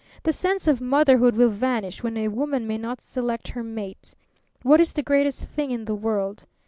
[0.23, 4.15] The sense of motherhood will vanish when a woman may not select her mate.
[4.63, 6.47] What is the greatest thing in the world?